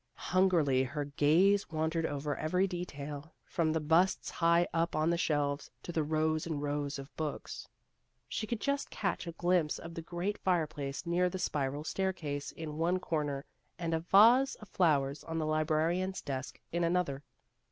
[0.31, 5.69] Hungrily her gaze wandered over every detail, from the busts high up on the shelves
[5.83, 7.67] to the rows and rows of books.
[8.27, 12.51] She could just catch a glimpse of the great fireplace near the spiral stair case
[12.51, 13.45] in one corner,
[13.77, 17.23] and a vase of flowers on the librarian's desk in another.